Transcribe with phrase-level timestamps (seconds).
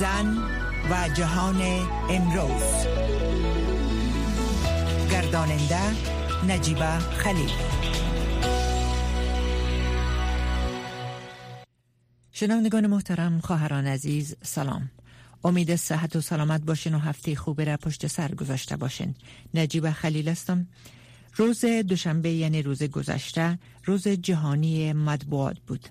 [0.00, 0.36] زن
[0.90, 1.60] و جهان
[2.10, 2.86] امروز.
[5.10, 5.80] گرداننده
[6.48, 7.50] نجیبه خلیل.
[12.32, 14.90] شنوندگان محترم خواهران عزیز سلام.
[15.44, 19.14] امید صحت و سلامت باشین و هفته خوبی را پشت سر گذاشته باشین.
[19.54, 20.66] نجیب خلیل هستم.
[21.36, 25.88] روز دوشنبه یعنی روز گذشته روز جهانی مطبوعات بود.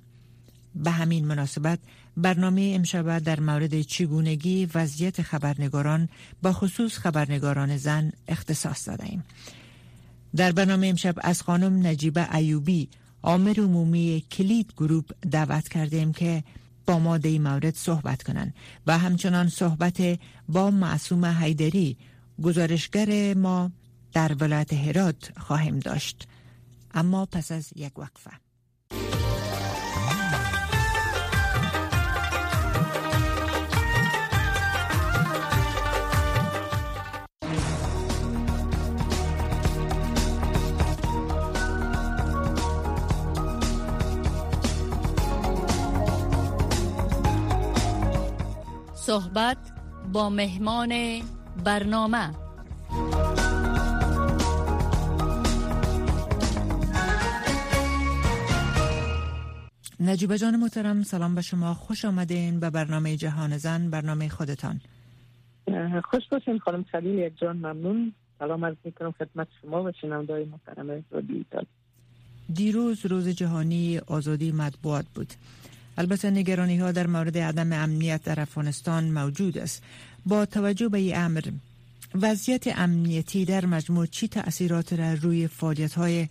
[0.75, 1.79] به همین مناسبت
[2.17, 6.09] برنامه امشب در مورد چگونگی وضعیت خبرنگاران
[6.41, 9.23] با خصوص خبرنگاران زن اختصاص دادیم.
[10.35, 12.89] در برنامه امشب از خانم نجیبه ایوبی
[13.23, 16.43] عامر عمومی کلید گروپ دعوت کردیم که
[16.85, 18.53] با ما این مورد صحبت کنند
[18.87, 20.19] و همچنان صحبت
[20.49, 21.97] با معصوم حیدری
[22.43, 23.71] گزارشگر ما
[24.13, 26.27] در ولایت هرات خواهیم داشت
[26.93, 28.44] اما پس از یک وقفه
[49.05, 49.57] صحبت
[50.13, 51.21] با مهمان
[51.63, 52.29] برنامه.
[59.99, 61.73] نجیبه جان محترم سلام به شما.
[61.73, 64.81] خوش آمدین به برنامه جهان زن برنامه خودتان.
[66.03, 68.13] خوش باشین خانم خلیل یک جان ممنون.
[68.39, 71.43] سلام عرض می‌کنم خدمت شما و شنوندای محترم رادیو
[72.53, 75.33] دیروز روز جهانی آزادی مطبوعات بود.
[75.97, 79.83] البته نگرانی ها در مورد عدم امنیت در افغانستان موجود است.
[80.25, 81.43] با توجه به این امر
[82.21, 86.27] وضعیت امنیتی در مجموع چی تأثیرات را روی فعالیت های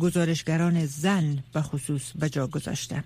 [0.00, 3.04] گزارشگران زن به خصوص به جا گذاشته؟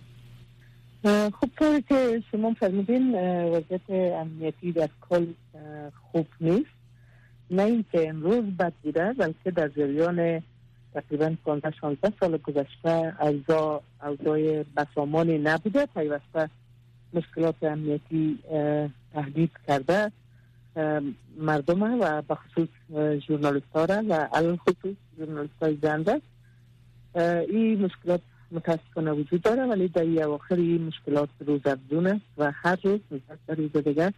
[1.04, 5.26] خب طوری که شما فرمودین وضعیت امنیتی در کل
[6.12, 6.70] خوب نیست.
[7.50, 10.42] نه اینکه امروز بد بوده بلکه در جریان
[10.94, 16.50] تقریبا 15 16 سال گذشته اوضاع اوضاع بسامانی نبوده پیوسته
[17.14, 18.38] مشکلات امنیتی
[19.12, 20.12] تهدید کرده
[21.36, 22.68] مردم و بخصوص
[23.26, 26.20] ژورنالیست ها و الان خصوص ژورنالیست های
[27.50, 28.20] این مشکلات
[28.52, 33.56] متاسفانه وجود داره ولی در این اواخر این مشکلات روز افزون و هر روز مثل
[33.56, 34.12] روز دیگر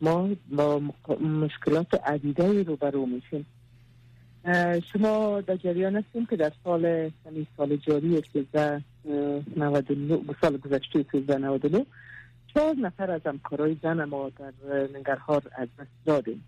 [0.00, 0.82] ما با
[1.20, 3.46] مشکلات عدیده روبرو میشیم.
[4.92, 11.86] شما در جریان هستیم که در سال یعنی سال جاری 1399 سال گذشته 1399
[12.54, 14.52] چهار نفر از همکارای زن ما در
[14.94, 16.44] نگرهار از دست دادیم.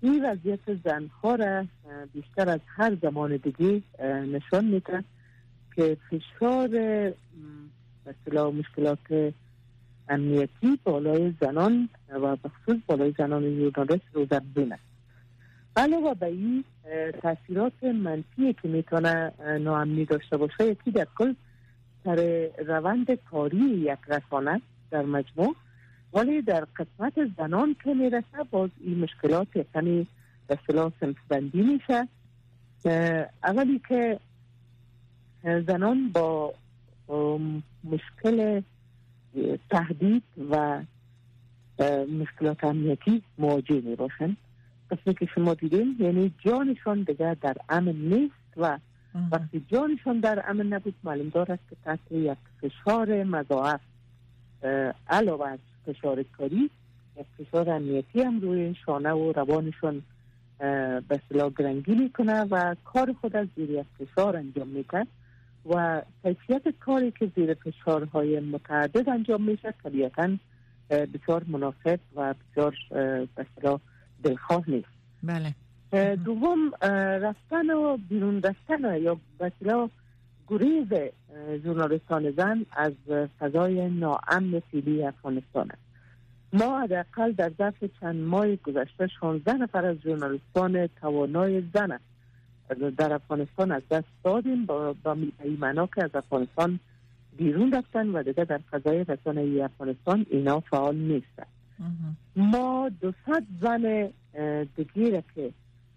[0.00, 1.66] این وضعیت زنها را
[2.12, 5.04] بیشتر از هر زمان دیگه نشان میده
[5.76, 6.68] که فشار
[8.06, 9.32] مثلا مشکلات
[10.08, 14.42] امنیتی بالای زنان و بخصوص بالای زنان یوردانرس رو در
[14.72, 14.82] است.
[15.76, 16.64] علاوه به این
[17.22, 21.34] تاثیرات منفی که می‌تونه ناامنی داشته باشه یکی در کل
[22.04, 25.56] سر روند کاری یک رسانه در مجموع.
[26.12, 30.06] ولی در قسمت زنان که می‌رسه باز این مشکلات یعنی
[30.46, 30.92] به صلاح
[31.28, 32.08] بندی میشه.
[33.44, 34.20] اولی که
[35.42, 36.54] زنان با
[37.84, 38.62] مشکل
[39.70, 40.82] تهدید و
[42.08, 44.36] مشکلات امنیتی مواجه می باشند
[44.90, 48.78] قسمی که شما دیدین یعنی جانشان دیگر در امن نیست و
[49.32, 53.80] وقتی جانشان در امن نبود معلوم دارد که تحت یک فشار مضاعف
[55.08, 56.70] علاوه از فشار کاری
[57.16, 60.02] یک فشار امنیتی هم روی شانه و روانشان
[61.08, 65.06] به صلاح گرنگی می‌کنه و کار خود از زیر یک فشار انجام می‌کنه
[65.70, 70.36] و کیفیت کاری که زیر فشارهای متعدد انجام میشه طبیعتا
[70.90, 72.74] بسیار مناسب و بسیار
[73.36, 73.46] به
[74.24, 74.88] دلخواه نیست
[75.22, 75.54] بله
[76.14, 76.70] دوم
[77.22, 79.90] رفتن و بیرون رفتن یا بسیار
[80.48, 80.88] گریز
[81.64, 82.92] ژورنالیستان زن از
[83.38, 85.84] فضای ناامن فیلی افغانستان است.
[86.52, 91.98] ما حداقل در ظرف چند ماه گذشته 16 نفر از ژورنالیستان توانای زن
[92.96, 96.80] در افغانستان از دست دادیم با, با ایمنا که از افغانستان
[97.36, 101.46] بیرون رفتن و دیگه در فضای رسانه افغانستان اینا فعال نیستن
[102.36, 104.10] ما دوصد زن
[104.76, 105.52] دیگه که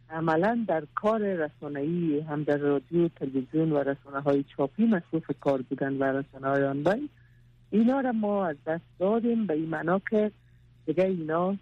[0.09, 5.93] عملا در کار رسانه‌ای هم در رادیو تلویزیون و رسانه های چاپی مصروف کار بودن
[5.93, 7.09] و رسانه های آنلاین
[7.69, 10.31] اینا را ما از دست دادیم به این معنا که
[10.85, 11.55] دیگه اینا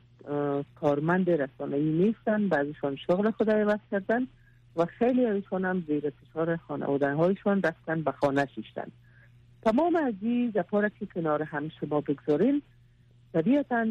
[0.75, 4.27] کارمند رسانه‌ای نیستن بعضیشان شغل خود عوض کردن
[4.75, 8.87] و خیلی هایشان هم زیر فشار خانواده هایشان رفتن به خانه شیشتن
[9.61, 10.51] تمام از این
[10.99, 12.61] که کنار هم شما بگذاریم.
[13.35, 13.87] طبیعتا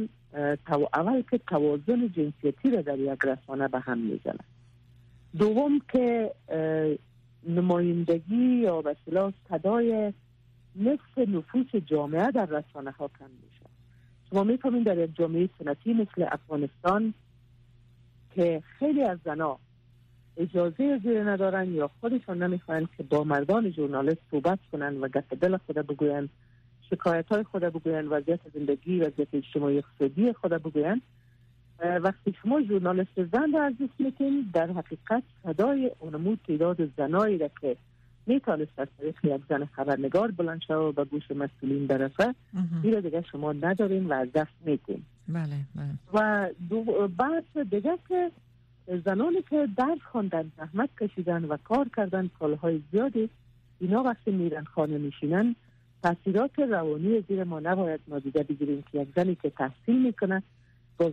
[0.94, 4.44] اول که توازن جنسیتی را در یک رسانه به هم می‌زنه
[5.38, 6.34] دوم که
[7.48, 8.96] نمایندگی یا به
[9.48, 10.12] صدای
[10.76, 13.66] نصف نفوس جامعه در رسانه ها کم میشه.
[14.30, 17.14] شما می‌فهمین در یک جامعه سنتی مثل افغانستان
[18.34, 19.58] که خیلی از زنا
[20.36, 25.56] اجازه زیر ندارن یا خودشان نمی‌خواهند که با مردان ژورنالیست صحبت کنن و گفت دل
[25.56, 26.28] خود بگوین
[26.90, 31.02] شکایت های خود بگوین وضعیت زندگی وضعیت اجتماعی اقتصادی خود بگوین
[31.80, 37.76] وقتی شما ژورنالیست زن را عزیز می‌کنید در حقیقت صدای اونمود تعداد زنایی را که
[38.26, 42.34] می‌تونست از طریق یک زن خبرنگار بلند شد و به گوش مسئولین برسه
[42.82, 45.90] این دیگه شما ندارین و از دست میتین بله بله.
[46.14, 48.30] و دو بعد دیگه که
[49.04, 53.30] زنانی که درس خواندن زحمت کشیدن و کار کردن سالهای زیادی
[53.80, 55.56] اینا وقتی میرن خانه میشینن
[56.04, 60.42] تاثیرات روانی زیر ما نباید ما دیگه بگیریم که یک زنی که تحصیل می‌کنه
[60.98, 61.12] با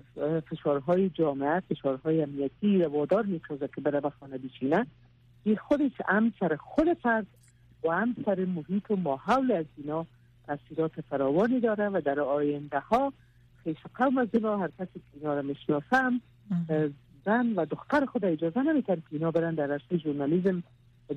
[0.49, 4.87] فشارهای جامعه فشارهای امنیتی وادار می‌سازه که بره به خانه بشینه
[5.43, 7.27] این خودش هم سر خود فرد
[7.83, 10.05] و هم سر محیط و ماحول از اینا
[10.47, 13.13] تاثیرات فراوانی داره و در آینده ها
[13.63, 16.21] خیش قوم از اینا هر کسی که اینا رو می‌شناسم
[17.25, 20.63] زن و دختر خود اجازه نمیتن که اینا برن در رشته ژورنالیسم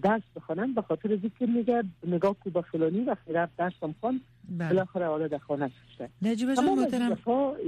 [0.02, 4.20] درس بخوانن به خاطر ذکر میگه نگاه کو با فلانی و خیرف درس هم خون
[4.48, 4.68] بله.
[4.68, 6.08] بالاخره حالا در خانه شده.
[6.22, 7.18] نجیب جان محترم.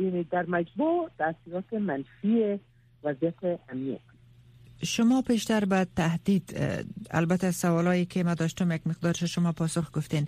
[0.02, 2.60] یعنی در مجموع تاثیرات منفی
[3.04, 4.00] وضعیت امنیت
[4.82, 6.56] شما پیشتر به تهدید
[7.10, 10.26] البته سوالایی که ما داشتم یک مقدارش شما پاسخ گفتین.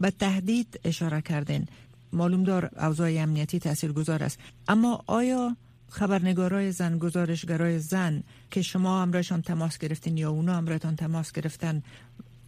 [0.00, 1.66] به تهدید اشاره کردین.
[2.12, 4.40] معلوم دار اوضاع امنیتی تاثیر گذار است.
[4.68, 5.56] اما آیا
[5.90, 11.82] خبرنگارای زن گزارشگرای زن که شما همراهشان تماس گرفتین یا اونا همراهتان تماس گرفتن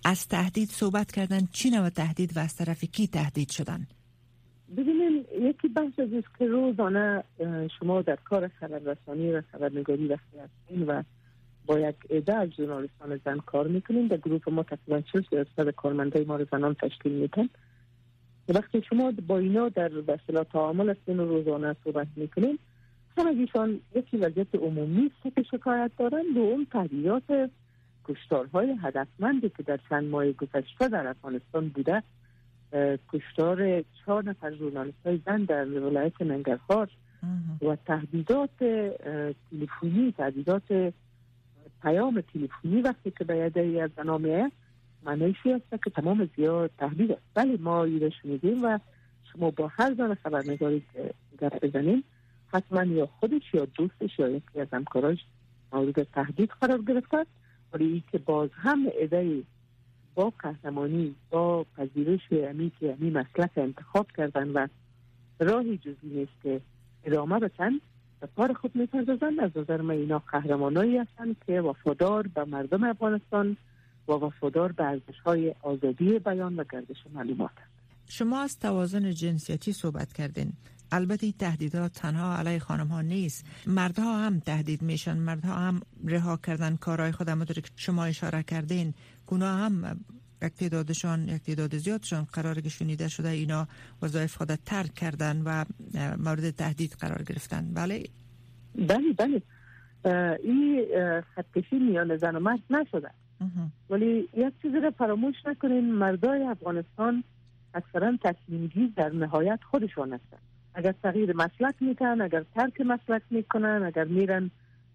[0.04, 3.86] از تهدید صحبت کردن چی نوع تهدید و از طرف کی تهدید شدن؟
[4.76, 6.08] ببینیم یکی بحث از
[6.38, 7.24] که روزانه
[7.80, 11.02] شما در کار خبررسانی و خبرنگاری وقتی هستین و
[11.66, 16.24] با یک عده از ژورنالیستان زن کار می‌کنیم در گروه ما تقریبا 40 درصد کارمندای
[16.24, 17.48] ما رو زنان تشکیل میتن
[18.48, 22.58] وقتی شما با اینا در بسلا تعامل هستین و روزانه صحبت می‌کنیم
[23.18, 27.50] همگیشان یکی وضعیت عمومی است که شکایت دارن دوم تهدیدات
[28.04, 32.02] کشتارهای هدفمندی که در چند ماه گذشته در افغانستان بوده
[33.12, 36.88] کشتار چهار نفر ژورنالیست های زن در ولایت ننگرهار
[37.62, 38.50] و تهدیدات
[39.50, 40.92] تلفنی تهدیدات
[41.82, 44.50] پیام تلفنی وقتی که به یده از زنامه
[45.04, 47.22] معنیشی است که تمام زیاد تهدید است.
[47.36, 48.78] ولی ما ایره شنیدیم و
[49.32, 50.82] شما با هر زن خبرنگاری
[51.38, 52.04] که بزنیم
[52.52, 55.18] حتما یا خودش یا دوستش یا یکی از همکاراش
[55.72, 57.26] مورد تهدید قرار گرفته
[57.72, 59.42] ولی که باز هم ایده
[60.14, 64.66] با قهرمانی با پذیرش امی که امی مسلک انتخاب کردن و
[65.40, 66.60] راهی جزی نیست که
[67.04, 67.80] ادامه بتن
[68.20, 73.56] به کار خود می‌پردازند از نظر من اینا قهرمانایی هستند که وفادار به مردم افغانستان
[74.08, 77.50] و وفادار به ارزش های آزادی بیان و گردش معلومات.
[78.08, 80.52] شما از توازن جنسیتی صحبت کردین.
[80.92, 83.46] البته این تهدیدات تنها علیه خانم ها نیست.
[83.66, 85.18] مردها هم تهدید میشن.
[85.18, 88.94] مردها هم رها کردن کارهای خود همونطور که شما اشاره کردین.
[89.26, 90.00] گناه هم
[90.42, 93.28] یک تعدادشان یک تعداد زیادشان قرار که شنیده شده.
[93.28, 93.68] اینا
[94.02, 95.64] وظایف خود ترک کردن و
[96.18, 97.74] مورد تهدید قرار گرفتن.
[97.74, 98.04] بله؟
[98.74, 99.42] بله بله.
[100.44, 100.86] این
[101.34, 103.10] خطکشی میان زن و مرد نشده.
[103.90, 105.92] ولی یک چیزی رو فراموش نکنین.
[105.92, 107.24] مردای افغانستان
[107.74, 110.51] اکثرا تصمیم در نهایت خودشان هستند.
[110.74, 114.50] اگر تغییر مسلک می‌کنن اگر ترک مسلک می‌کنن اگر میرن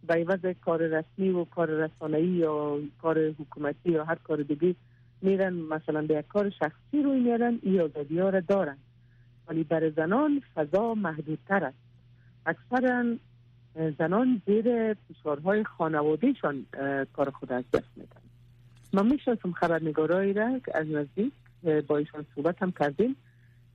[0.08, 4.76] به عوض کار رسمی و کار رسانه‌ای یا کار حکومتی یا هر کار دیگه
[5.22, 8.78] میرن مثلا به یک کار شخصی روی میرن این آزادی ها را دارن.
[9.48, 11.78] ولی برای زنان فضا محدودتر است.
[12.46, 13.16] اکثرا
[13.98, 16.66] زنان زیر فشارهای خانوادهشان
[17.14, 18.22] کار خود از دست میدن.
[18.94, 21.34] ما می‌شناسم خبرنگارایی را از نزدیک
[21.88, 23.16] با ایشان صحبت هم کردیم.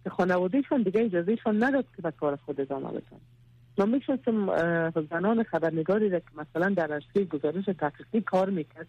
[0.04, 3.20] که خانوادهشان دیگه اجازهشان نداد که به کار خود ادامه بدن
[3.78, 4.50] ما می‌شناسم
[5.10, 8.86] زنان خبرنگاری را که مثلا در رشته گزارش تحقیقی کار می‌کرد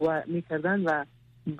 [0.00, 1.04] و می‌کردن و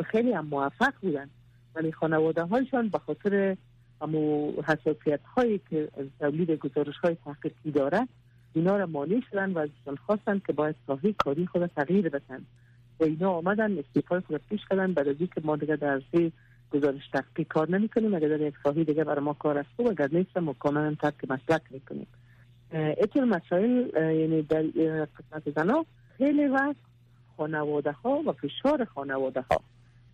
[0.05, 1.31] خیلی هم موفق بودن.
[1.75, 3.57] ولی خانواده هایشان به خاطر
[4.01, 5.89] امو حساسیت هایی که
[6.21, 8.09] تولید گزارش های تحقیقی داره
[8.55, 12.45] اینا را مانع شدن و ازشان خواستن که باید ساحه کاری خود تغییر بدن.
[13.01, 16.03] و اینا آمدن استیفای خود پیش کردن بعد از که ما دیگه در
[16.73, 19.89] گزارش تحقیق کار نمی کنیم اگر در یک ساحه دیگه برای ما کار است و
[19.89, 22.07] اگر نیست ما کاملا ترک مسلک می کنیم
[22.73, 24.63] ایتون مسائل یعنی در
[25.05, 25.85] قسمت زنا
[26.19, 26.77] خیلی وقت
[27.37, 29.61] خانواده ها و فشار خانواده ها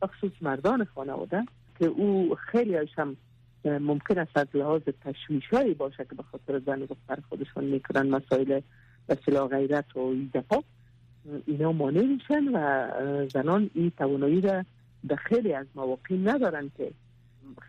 [0.05, 1.43] خصوص مردان خانواده
[1.79, 3.17] که او خیلی هم
[3.65, 8.09] ممکن است از لحاظ تشویش هایی باشه که به خاطر زن و دختر خودشان می‌کنن
[8.09, 8.61] مسائل
[9.07, 10.57] به غیرت و ایدفا
[11.47, 12.89] اینا مانع میشن و
[13.29, 14.65] زنان این توانایی را
[15.05, 16.91] به خیلی از مواقع ندارن که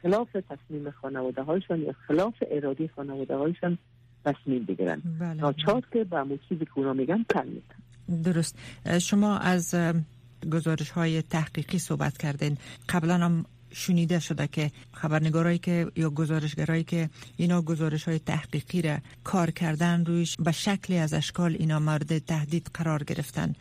[0.02, 3.78] خلاف تصمیم خانواده هایشان یا خلاف اراده خانواده هایشان
[4.26, 5.02] تصمیم بگیرن.
[5.20, 5.34] بله.
[5.34, 7.48] ناچار که به همون چیزی که میگن تن
[8.24, 8.56] درست.
[9.02, 9.76] شما از
[10.54, 12.58] گزارش های تحقیقی صحبت کردین.
[12.90, 18.98] قبلا هم شنیده شده که خبرنگارایی که یا گزارشگرایی که اینا گزارش های تحقیقی را
[19.24, 23.54] کار کردن رویش به شکلی از اشکال اینا مورد تهدید قرار گرفتن.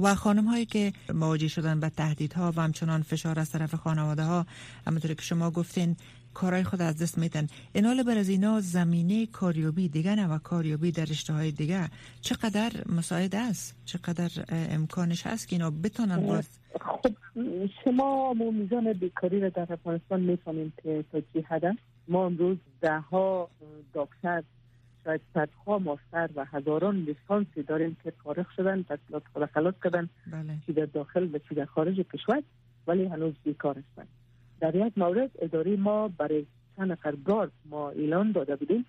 [0.00, 4.46] و خانم هایی که مواجه شدن به تهدیدها و همچنان فشار از طرف خانواده ها
[4.86, 5.96] همونطور که شما گفتین
[6.34, 10.92] کارهای خود از دست میتن این بر از اینا زمینه کاریابی دیگه نه و کاریابی
[10.92, 11.88] در رشته های دیگه.
[12.20, 16.48] چقدر مساعد است؟ چقدر امکانش هست که اینا بتونن باز
[16.80, 17.12] خب
[17.84, 21.44] شما ما میزان بیکاری را در افغانستان می‌فهمیم که تا چی
[22.08, 23.50] ما امروز ده ها
[23.94, 24.42] دکتر
[25.34, 30.54] صدها ماستر و هزاران لیسانسی داریم که فارغ شدن تحصیلات خود خلاص کردن بله.
[30.66, 32.42] چی در داخل و چی در خارج کشور
[32.86, 34.08] ولی هنوز بیکار هستند
[34.60, 38.86] در یک مورد اداره ما برای چند نفر گارد ما اعلان داده بودیم.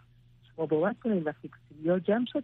[0.56, 2.44] شما باور کنید وقتی که جمع شد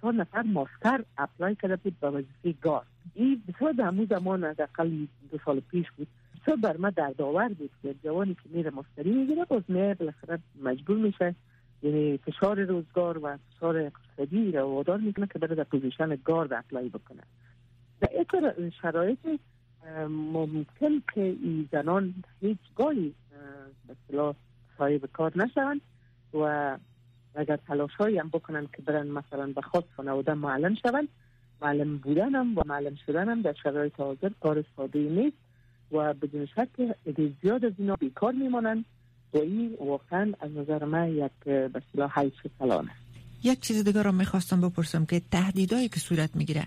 [0.00, 2.86] چهار نفر master apply کرده بود به وظیفه گارد.
[3.14, 6.08] این بسیار در همون زمان اقل دو سال پیش بود
[6.42, 10.38] بسیار بر ما دردآور بود که جوانی که میره master ی می‌گیره باز میره بالاخره
[10.62, 11.34] مجبور میشه
[11.82, 16.88] یعنی فشار روزگار و فشار اقتصادی رو وادار می‌کنه که بره در position guard apply
[16.88, 17.22] بکنه.
[18.00, 18.08] در
[18.58, 19.18] این شرایط
[20.08, 23.14] ممکن که این زنان هیچ گاهی
[23.88, 24.34] به
[24.78, 25.80] صاحب کار نشوند
[26.34, 26.76] و
[27.34, 31.08] اگر تلاش هم بکنن که برن مثلا به خود خانواده معلم شوند
[31.62, 35.36] معلم بودن هم و معلم شدن هم در شرایط حاضر کار ساده نیست
[35.92, 36.68] و بدون شک
[37.42, 38.84] زیاد از اینا بیکار میمانند
[39.34, 42.90] و این واقعا از نظر من یک به صلاح حیث کلانه
[43.42, 46.66] یک چیز دیگر رو می‌خواستم بپرسم که تهدیدهایی که صورت می‌گیره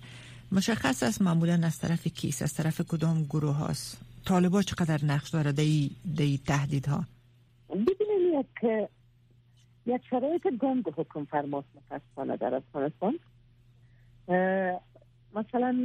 [0.52, 5.52] مشخص است معمولا از طرف کیس از طرف کدام گروه هاست؟ طالبا چقدر نقش داره
[5.52, 7.06] دی, دی تهدیدها؟
[7.70, 8.90] ببینید یک
[9.86, 13.20] یک شرایط گنگ حکم فرماست متاسفانه در افغانستان.
[15.36, 15.76] مثلا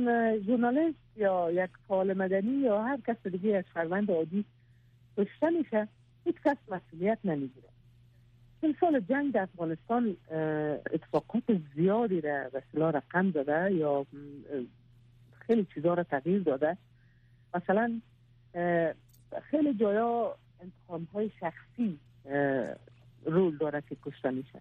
[0.47, 4.45] ژورنالیست یا یک فعال مدنی یا هر کس دیگه از شهروند عادی
[5.19, 5.89] کشته میشه.
[6.27, 7.69] هیچ کس مسئولیت نمی‌گیره.
[8.61, 10.17] این سال جنگ در افغانستان
[10.93, 11.43] اتفاقات
[11.75, 14.07] زیادی را به رقم داده یا
[15.47, 16.77] خیلی چیزها را تغییر داده.
[17.55, 18.01] مثلا
[19.43, 21.99] خیلی جایا انتخاب های شخصی
[23.25, 24.61] رول داره که کشته میشه.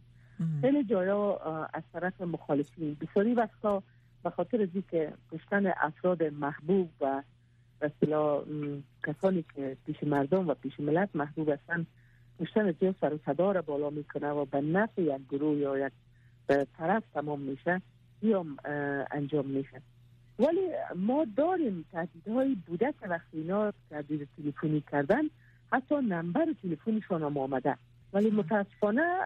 [0.61, 1.37] خیلی جایا
[1.73, 2.97] از طرف مخالفین.
[3.01, 3.83] بسیاری وقتا
[4.23, 7.23] به خاطر از که کشتن افراد محبوب و
[7.81, 8.41] مثلا
[9.07, 11.85] کسانی که پیش مردم و پیش ملت محبوب هستن
[12.39, 15.93] کشتن زیاد سر و را بالا می‌کنه و به نفع یک گروه یا یک
[16.77, 17.81] طرف تمام میشه
[18.21, 18.45] یا
[19.11, 19.81] انجام میشه.
[20.39, 25.23] ولی ما داریم تهدیدهایی بوده که وقتی اینا تهدید تلفنی کردن
[25.71, 27.77] حتی نمبر تلفنشان هم آمده.
[28.13, 29.19] ولی متاسفانه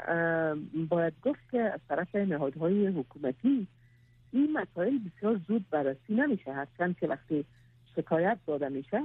[0.89, 3.68] باید گفت که از طرف نهادهای حکومتی
[4.32, 6.53] این مسائل بسیار زود بررسی نمیشه.
[6.53, 7.46] هرچند که وقتی
[7.96, 9.01] شکایت داده میشه.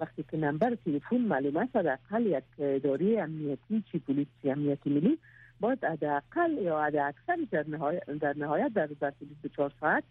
[0.00, 5.18] وقتی که نمبر تلفن معلومه شد اقل یک اداره امنیتی چی پلیسی امنیتی ملی
[5.60, 10.04] باید اقل یا اکثر در نهایت در نهایت در 24 ساعت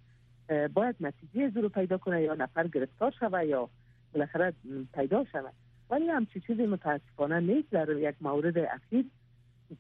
[0.74, 3.70] باید نتیجه زور پیدا کنه یا نفر گرفتار شوه یا
[4.13, 4.53] بالاخره
[4.94, 5.50] پیدا شوه.
[5.89, 7.72] ولی همچی چیزی متاسفانه نیست.
[7.72, 9.05] در یک مورد اخیر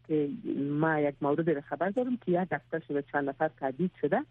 [0.07, 0.29] که
[0.69, 4.21] ما یک مورد خبر دارم که یک هفته شده چند نفر تهدید شده.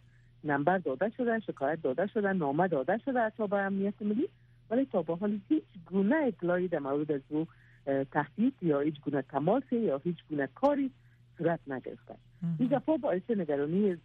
[0.44, 4.28] نمبر داده شده شکایت داده شده نامه داده شده تا به امنیت ملی.
[4.70, 7.46] ولی تا به حال هیچ گونه اطلاعی در مورد از او
[8.12, 10.90] تهدید یا هیچ گونه تماس یا هیچ گونه کاری
[11.38, 12.14] صورت نگرفته.
[12.58, 13.96] این دفعه باعث نگرانی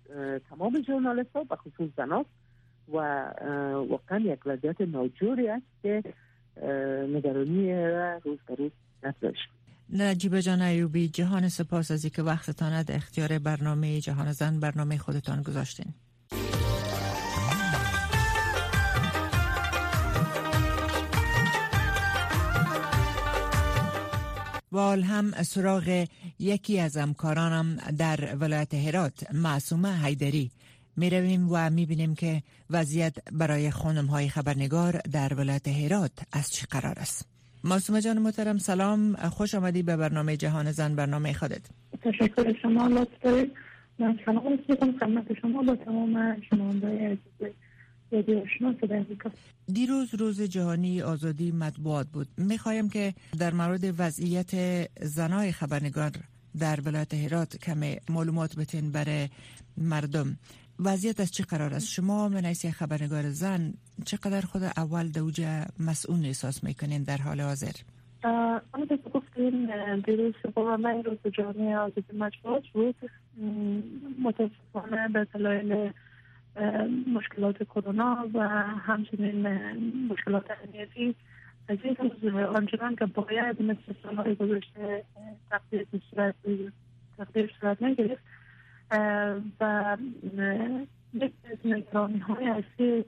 [0.49, 2.29] تمام جورنالیست ها به خصوص زناست
[2.93, 2.97] و
[3.89, 6.03] واقعا یک وضعیت ناجوری است که
[7.15, 7.73] نگرانی
[8.23, 8.71] روز به روز
[9.03, 9.37] نفرش
[9.93, 15.41] نجیب جان ایوبی جهان سپاس از که وقتتان در اختیار برنامه جهان زن برنامه خودتان
[15.41, 15.93] گذاشتین.
[24.71, 26.05] وال هم سراغ
[26.39, 30.51] یکی از همکارانم در ولایت هرات معصومه حیدری.
[30.97, 36.65] می و می بینیم که وضعیت برای خانم های خبرنگار در ولایت هرات از چی
[36.71, 37.27] قرار است.
[37.63, 39.15] معصومه جان محترم سلام.
[39.15, 41.61] خوش آمدی به برنامه جهان زن برنامه خودت.
[42.03, 43.51] تشکر شما لطف دارید
[43.99, 44.57] من سلام.
[44.99, 47.53] خدمت شما با تمام شنوندای عزیز.
[49.73, 52.27] دیروز روز جهانی آزادی مطبوعات بود.
[52.37, 54.51] می‌خوایم که در مورد وضعیت
[55.01, 56.11] زنای خبرنگار
[56.59, 59.29] در ولایت هرات کم معلومات بتین برای
[59.77, 60.37] مردم.
[60.79, 63.73] وضعیت از چه قرار است؟ شما من خبرنگار زن
[64.05, 67.71] چقدر خود اول دوجه مسئول احساس می‌کنین در حال حاضر؟
[68.23, 69.71] آنه که گفتین
[70.05, 72.95] دیروز با من روز جامعه آزادی مجموعات بود.
[74.23, 75.91] متاسفانه به دلایل
[77.13, 78.47] مشکلات کرونا و
[78.77, 79.47] همچنین
[80.11, 81.15] مشکلات امنیتی.
[81.69, 85.03] از این روز آنچنان که باید مثل سالهای گذشته
[87.17, 88.23] تقدیر صورت نگرفت
[89.59, 89.97] و
[91.13, 93.05] یک از نگرانی های اصلی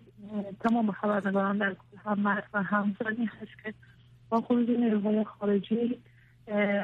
[0.59, 3.73] تمام خبرنگاران در کل هم مرد و همزانی هست که
[4.29, 5.99] با خروج نیروهای خارجی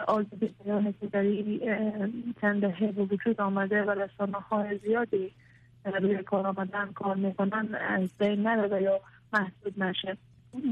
[0.07, 5.31] آزادی بیان که در این چند دهه به وجود آمده و رسانه های زیادی
[5.86, 9.00] روی کار آمدن کار می‌کنن از بین نرده یا
[9.34, 10.17] محدود نشه.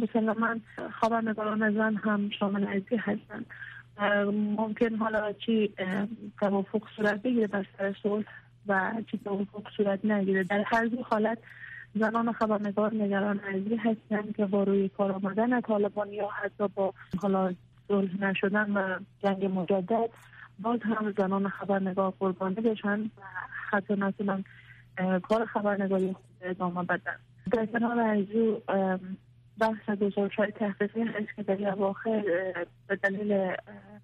[0.02, 3.46] مثلا من خبرنگاران زن هم شامل ازی هستن.
[4.32, 5.74] ممکن حالا چی
[6.40, 8.26] توافق صورت بگیره بر سر صلح
[8.68, 10.44] و چی توافق صورت نگیره.
[10.44, 11.38] در هر دو حالت
[11.96, 17.54] زنان خبرنگار نگران ازی هستند که با روی کار آمدن طالبان یا حتی با حالا
[17.88, 20.10] صلح نشدن و جنگ مجدد
[20.60, 23.22] باز هم زنان خبرنگار قربانی بشن و
[23.70, 24.44] حتی نتونن
[25.54, 27.16] خبرنگاری خود ادامه بدن.
[27.52, 28.62] در کنار ازو
[29.60, 32.24] بحث گزارش های تحقیقی هست که در اواخر
[32.88, 33.56] به دلیل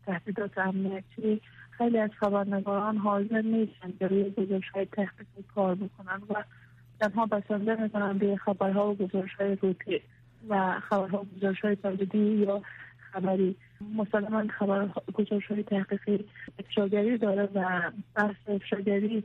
[0.05, 6.43] تهدیدات امنیتی خیلی از خبرنگاران حاضر نیستن که روی گزارش های تحقیقی کار بکنن و
[7.00, 10.01] تنها بسنده می‌کنن به خبرها و گزارش های روتی
[10.50, 12.62] و خبرها و گزارش های تولیدی یا
[13.12, 13.55] خبری.
[13.95, 16.25] مسلما خبر گزارش های تحقیقی
[16.60, 19.24] افشاگری داره و بحث افشاگری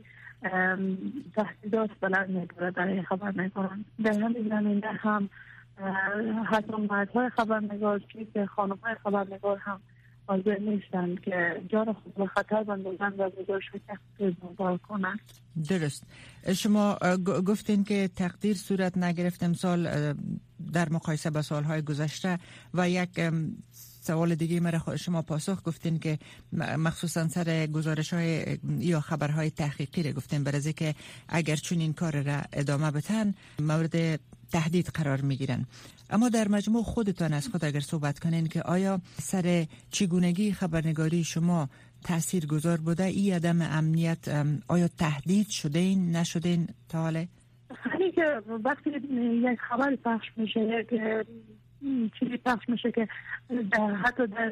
[1.35, 5.29] تهدیدات بلند می‌بره برای خبرنگاران در همین زمینه هم
[6.45, 8.01] حتی مردهای خبرنگار
[8.33, 9.79] که خانم های خبرنگار هم
[10.27, 14.35] حاضر نیستن که جان خود به خطر بندازن و گزارش تقدیر
[14.87, 15.19] کنن
[15.69, 16.03] درست.
[16.55, 16.97] شما
[17.47, 20.13] گفتین که تقدیر صورت نگرفت امسال
[20.73, 22.37] در مقایسه با سالهای گذشته
[22.73, 23.09] و یک
[24.07, 26.17] سوال دیگه مرا شما پاسخ گفتین که
[26.77, 30.95] مخصوصا سر گزارش های یا خبرهای تحقیقی رو گفتین برای که
[31.29, 34.19] اگر چون این کار را ادامه بتن مورد
[34.51, 35.65] تهدید قرار می گیرن
[36.09, 41.69] اما در مجموع خودتان از خود اگر صحبت کنین که آیا سر چگونگی خبرنگاری شما
[42.03, 47.27] تاثیر گذار بوده ای عدم امنیت آیا تهدید شده نشده تا حاله؟
[48.17, 48.89] که وقتی
[49.43, 51.25] یک خبر پخش میشه که
[52.19, 53.07] چیزی پخش میشه که
[54.03, 54.51] حتی در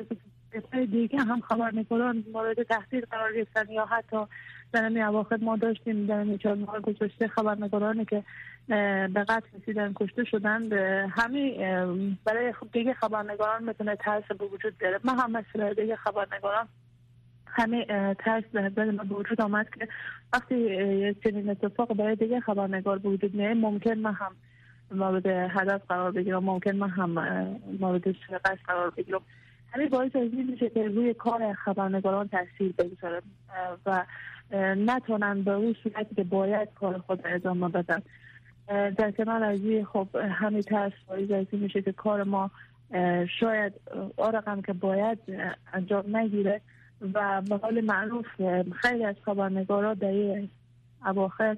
[0.85, 4.17] دیگه هم خبرنگاران مورد تحصیل قرار گرفتن یا حتی
[4.71, 8.23] در این اواخر ما داشتیم در این چهار ماه گذشته خبرنگارانی که
[8.67, 10.73] به قتل رسیدن کشته شدن
[11.07, 14.99] همین برای دیگه خبرنگاران می‌تونه ترس به وجود بیاره.
[15.03, 16.67] من هم مثل دیگه خبرنگاران
[17.47, 17.85] همه
[18.19, 19.88] ترس در به وجود آمد که
[20.33, 20.55] وقتی
[21.23, 24.35] چنین اتفاق برای دیگه خبرنگار به وجود میاد ممکن من هم
[24.91, 26.43] مورد هدف قرار بگیرم.
[26.43, 27.09] ممکن من هم
[27.79, 29.21] مورد سرقت قرار بگیرم.
[29.73, 33.21] همین باعث از میشه که روی کار خبرنگاران تاثیر بگذاره.
[33.85, 34.05] و
[34.75, 38.01] نتونن به اون صورتی که باید کار خود ادامه بدن.
[38.67, 39.59] در کنار از
[39.93, 42.51] خب همین ترس باعث از میشه که کار ما
[43.39, 43.73] شاید
[44.17, 45.19] آرقم که باید
[45.73, 46.61] انجام نگیره
[47.13, 48.25] و به حال معروف
[48.81, 50.41] خیلی از خبرنگارا در
[51.05, 51.57] اواخر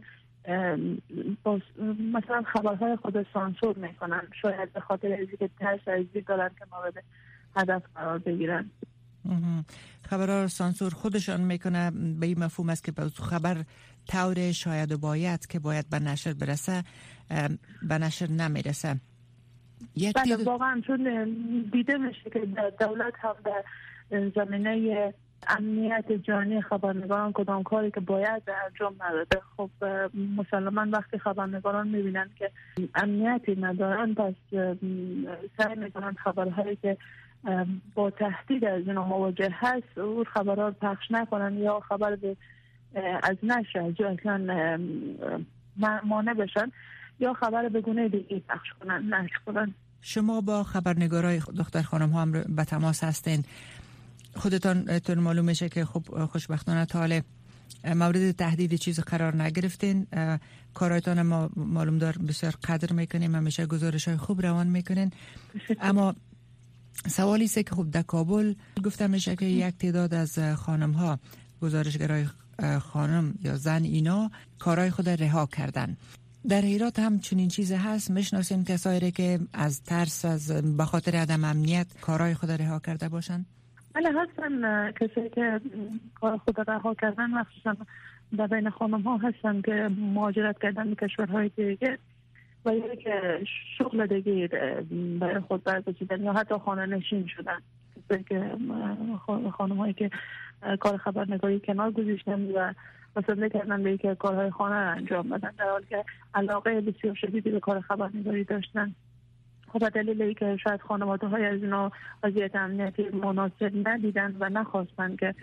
[2.13, 4.21] مثلا خبرهای خود سانسور می‌کنن.
[4.41, 7.03] شاید به خاطر ازی که ترس ازی دارن که مورد
[7.55, 8.69] هدف قرار بگیرن.
[10.09, 12.91] خبرها سانسور خودشان می‌کنه به این مفهوم است که
[13.23, 13.63] خبر
[14.07, 16.83] طور شاید و باید که باید به نشر برسه
[17.89, 18.99] به نشر نمی‌رسه.
[20.15, 21.03] بله واقعا چون
[21.73, 22.39] دیده میشه که
[22.79, 23.63] دولت هم در
[24.35, 25.13] زمینه
[25.47, 29.41] امنیت جانی خبرنگاران کدام کاری که باید انجام نداده.
[29.57, 29.69] خب
[30.37, 32.51] مسلما وقتی خبرنگاران می‌بینند که
[32.95, 34.33] امنیتی ندارن پس
[35.57, 36.97] سعی می‌کنن خبرهایی که
[37.95, 42.37] با تهدید از اینا مواجه هست اون خبرها پخش نکنن یا خبر به
[43.23, 44.77] از نشر اصلا
[46.03, 46.71] مانع بشن
[47.19, 49.73] یا خبر به گونه دیگه پخش کنن نشر کنن.
[50.01, 53.43] شما با خبرنگارای دختر خانم هم به تماس هستین.
[54.37, 57.21] خودتان تون معلوم میشه که خب خوشبختانه تا
[57.85, 60.07] مورد تهدید چیز قرار نگرفتین.
[60.73, 65.11] کارایتان ما معلوم دار بسیار قدر می‌کنیم همیشه گزارش های خوب روان می‌کنین.
[65.81, 66.15] اما
[67.07, 71.19] سوالی است که خب در کابل گفتم میشه که یک تعداد از خانم ها
[71.61, 72.25] گزارشگرای
[72.81, 75.97] خانم یا زن اینا کارهای خود رها کردن.
[76.47, 81.87] در ایرات هم چنین چیز هست؟ می‌شناسیم کسایی که از ترس از بخاطر عدم امنیت
[82.01, 83.45] کارهای خود رها کرده باشند؟
[83.97, 85.61] بله هستن کسایی که
[86.21, 87.75] کار خود رها کردن مخصوصا
[88.37, 91.97] در بین خانم ها هستن که مهاجرت کردن به کشورهای دیگه
[92.65, 93.41] و یا که
[93.77, 94.47] شغل دیگه
[95.19, 97.59] برای خود برگزیدن یا حتی خانه نشین شدن.
[98.29, 98.57] که
[99.57, 100.09] خانم هایی که
[100.79, 102.73] کار خبرنگاری کنار گذاشتن و
[103.15, 107.81] مسئله کردن به کارهای خانه انجام بدن در حالی که علاقه بسیار شدیدی به کار
[107.81, 108.95] خبرنگاری داشتن.
[109.73, 111.91] خب دلیل ای که شاید خانواده های از اینا
[112.23, 115.35] وضعیت امنیتی مناسب ندیدن و نخواستن که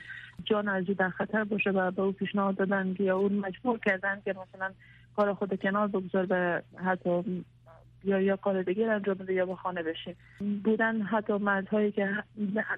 [0.44, 4.30] جان از در خطر باشه و به او پیشنهاد دادن یا اون مجبور کردن که
[4.30, 4.70] مثلا
[5.16, 7.44] کار خود کنار بگذار به حتی
[8.04, 10.14] یا یا کار دیگه انجام بده یا به خانه بشین
[10.64, 12.08] بودن حتی مردهایی که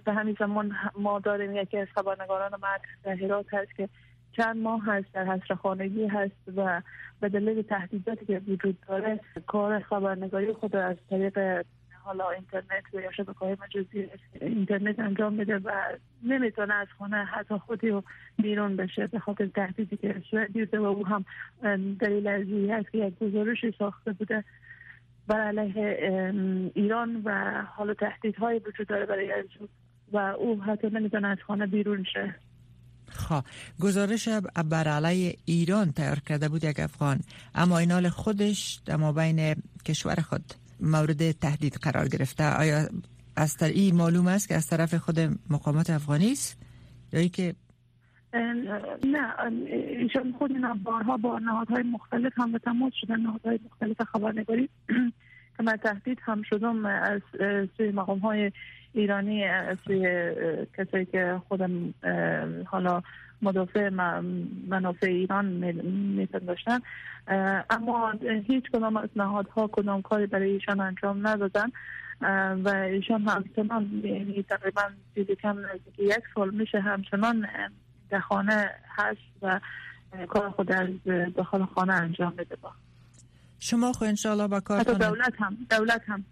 [0.05, 3.89] به همین زمان ما داریم یکی از خبرنگاران مرد در هرات هست که
[4.33, 6.83] چند ماه هست در حصر خانگی هست و
[7.21, 11.65] به دلیل تهدیداتی که وجود داره کار خبرنگاری خود از طریق
[12.07, 14.09] حالا اینترنت و یا شبکه های مجازی
[14.41, 15.71] اینترنت انجام بده و
[16.23, 18.03] نمی‌تونه از خانه حتی خودی رو
[18.43, 21.25] بیرون بشه به خاطر تهدیدی که صورت دیده و او هم
[22.01, 24.45] دلیل ازی هست که یک گزارشی ساخته بوده
[25.27, 26.33] بر علیه
[26.75, 29.45] ایران و حالا تهدیدهای وجود داره برای از
[30.13, 32.35] و او حتی نمی‌تونه از خانه بیرون شه.
[33.09, 33.45] خب
[33.81, 34.29] گزارش
[34.71, 37.21] بر علیه ایران تیار کرده بود یک افغان
[37.55, 42.45] اما اینال خودش در بین کشور خود مورد تهدید قرار گرفته.
[42.57, 42.89] آیا
[43.37, 46.59] از این معلوم است که از طرف خود مقامات افغانی است
[47.13, 47.55] یا که
[49.05, 49.35] نه
[49.99, 54.69] ایشان خود اینا بارها با نهادهای مختلف هم به تماس شدن نهادهای مختلف خبرنگاری
[55.57, 57.21] که من تهدید هم شدم از
[57.77, 58.53] سوی مقام های
[58.97, 59.79] ایرانی از
[60.79, 61.95] کسایی که خودم
[62.67, 63.03] حالا
[63.43, 63.89] مدافع
[64.69, 65.45] منافع ایران
[66.17, 66.79] میتون داشتن
[67.71, 68.13] اما
[68.47, 71.67] هیچ کدام از نهادها کدام کاری برای ایشان انجام ندادن.
[72.65, 74.83] و ایشان همچنان یعنی تقریبا
[75.15, 75.57] دیدی کم
[75.99, 77.47] یک سال میشه همچنان
[78.11, 79.61] در خانه هست و
[80.29, 80.89] کار خود از
[81.37, 82.73] داخل خانه انجام بده با
[83.59, 86.25] شما خو انشاءالله با کار دولت هم دولت هم.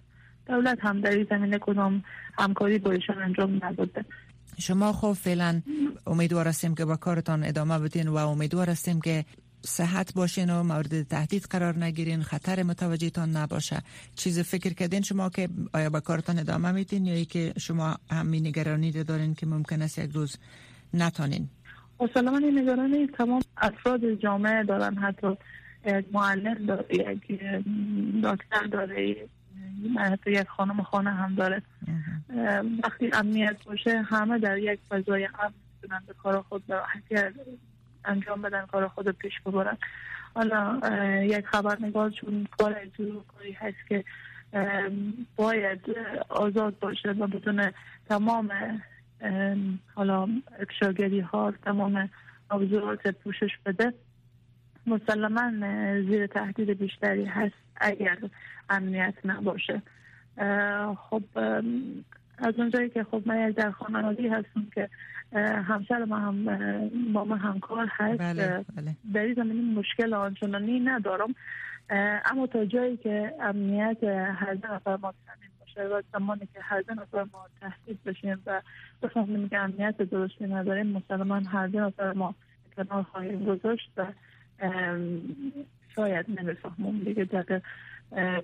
[0.47, 2.05] دولت هم در این زمینه کدام
[2.39, 4.05] همکاری با ایشان انجام نداده.
[4.59, 5.63] شما خب فعلا
[6.07, 9.25] امیدوار هستیم که با کارتان ادامه بدین و امیدوار هستیم که
[9.67, 13.83] صحت باشین و مورد تهدید قرار نگیرین خطر متوجهتان نباشه.
[14.17, 18.47] چیز فکر کردین شما که آیا با کارتان ادامه میدین یا ای که شما همین
[18.47, 20.37] نگرانی دارین که ممکن است یک روز
[20.95, 21.49] نتانین؟
[22.01, 24.95] اصلا من نگرانی تمام افراد جامعه دارن.
[24.95, 25.27] حتی
[25.87, 27.41] یک معلم داره یک
[28.25, 29.29] دکتر داره
[29.99, 31.63] حتی یک خانم خانه هم داره.
[32.85, 36.63] وقتی امنیت باشه همه در یک فضای امن می‌تونن به کار خود
[38.05, 39.77] انجام بدن کار خود پیش ببرن.
[40.35, 40.81] حالا
[41.23, 42.75] یک خبرنگار چون کار
[43.29, 44.05] کاری هست که
[45.37, 45.81] باید
[46.29, 47.73] آزاد باشه و بتونه
[48.09, 48.51] تمام
[49.95, 52.11] حالا افشاگری ها تمام
[52.51, 53.95] موضوعات پوشش بده.
[54.87, 55.51] مسلما
[56.11, 58.19] زیر تهدید بیشتری هست اگر
[58.71, 59.83] امنیت نباشه
[61.11, 61.23] خب
[62.39, 64.89] از اونجایی که خب من در خانوادی هستم که
[65.43, 66.45] همسر ما هم
[67.13, 68.97] با ما همکار هست بله، بله.
[69.15, 71.35] در این زمینی مشکل آنچنانی ندارم
[72.25, 76.81] اما تا جایی که امنیت هر دو نفر ما تامین باشه و زمانی که هر
[76.81, 78.63] دو نفر ما تهدید بشیم و
[79.03, 82.35] بفهمیم که امنیت درستی نداریم مسلما هر دو نفر ما
[82.77, 84.07] کنار خواهیم گذاشت و
[85.97, 87.63] شاید نمی‌فهمم دیگه دقیق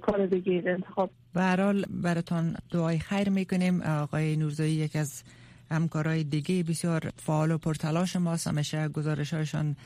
[0.01, 1.11] کار دیگه انتخاب.
[1.35, 3.83] به براتان دعای خیر می‌کنیم.
[3.83, 5.23] آقای نورزایی یک از
[5.71, 8.49] همکارای دیگه بسیار فعال و پرتلاش ماست.
[8.49, 9.77] همیشه گزارش هایشان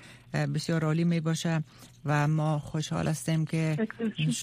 [0.55, 1.63] بسیار عالی می باشه
[2.05, 3.89] و ما خوشحال هستیم که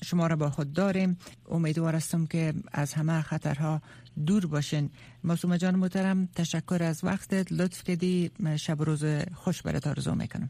[0.04, 1.18] شما را با خود داریم.
[1.50, 3.82] امیدوار هستم که از همه خطرها
[4.26, 4.90] دور باشین.
[5.24, 7.52] مصومه جان محترم تشکر از وقتت.
[7.52, 8.32] لطف کردی.
[8.56, 10.50] شب روز خوش برات آرزو می‌کنم.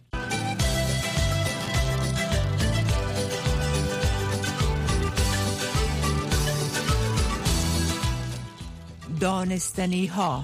[9.22, 10.44] دانستنی ها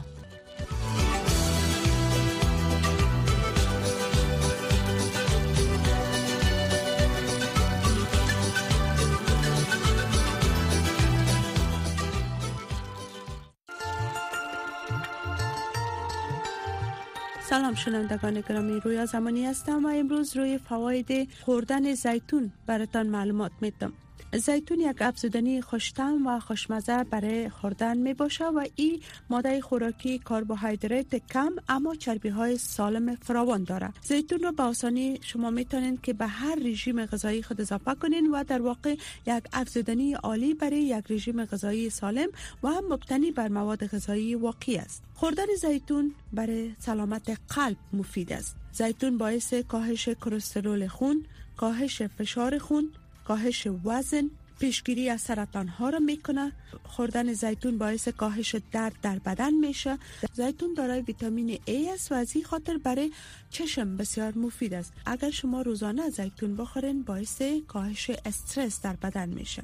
[17.50, 23.94] سلام شنوندگان گرامی رویا زمانی هستم و امروز روی فواید خوردن زیتون براتان معلومات میدم.
[24.34, 31.16] زیتون یک افزودنی خوشتم و خوشمزه برای خوردن می باشه و این ماده خوراکی کربوهیدرات
[31.16, 33.94] کم اما چربی های سالم فراوان داره.
[34.02, 38.44] زیتون رو به آسانی شما می‌تونید که به هر رژیم غذایی خود اضافه کنین و
[38.44, 38.96] در واقع
[39.28, 42.28] یک افزودنی عالی برای یک رژیم غذایی سالم
[42.64, 45.04] و هم مبتنی بر مواد غذایی واقعی است.
[45.14, 48.56] خوردن زیتون برای سلامت قلب مفید است.
[48.72, 51.26] زیتون باعث کاهش کلسترول خون
[51.58, 52.92] کاهش فشار خون
[53.28, 56.52] کاهش وزن پیشگیری از سرطان ها را می‌کنه.
[56.84, 59.98] خوردن زیتون باعث کاهش درد در بدن میشه.
[60.34, 63.12] زیتون دارای ویتامین A است و از این خاطر برای
[63.50, 64.94] چشم بسیار مفید است.
[65.06, 69.64] اگر شما روزانه زیتون بخورین باعث کاهش استرس در بدن میشه.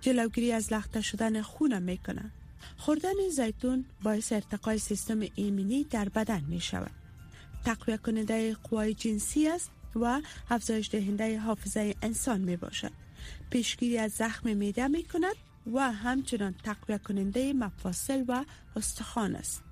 [0.00, 2.30] جلوگیری از لخته شدن خون می‌کنه.
[2.76, 6.90] خوردن زیتون باعث ارتقای سیستم ایمنی در بدن می شود
[7.64, 9.70] تقویه کننده قوای جنسی است.
[9.96, 12.92] و افزایش دهنده حافظه انسان می باشد.
[13.50, 15.34] پیشگیری از زخم میده می کند
[15.72, 18.44] و همچنان تقویه کننده مفاصل و
[18.76, 19.62] استخوان است.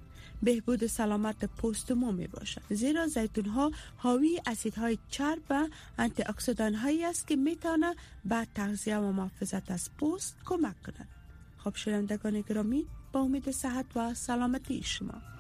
[0.42, 2.62] بهبود سلامت پوست مو می باشد.
[2.70, 8.46] زیرا زیتون ها حاوی اسیدهای چرب و انتی اکسیدان هایی است که می تواند به
[8.54, 11.08] تغذیه و محافظت از پوست کمک کند.
[11.58, 15.33] خب شنوندگان گرامی با امید صحت و سلامتی شما.